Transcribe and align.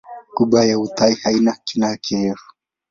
Ghuba 0.35 0.59
ya 0.69 0.77
Uthai 0.85 1.13
haina 1.21 1.53
kina 1.65 1.89
kirefu. 2.03 2.49